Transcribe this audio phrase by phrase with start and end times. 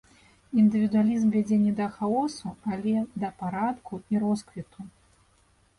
[0.61, 4.79] Індывідуалізм вядзе не да хаосу, але да парадку і росквіту.